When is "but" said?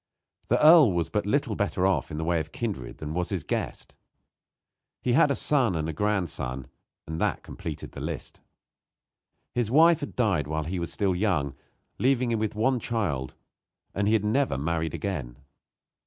1.11-1.27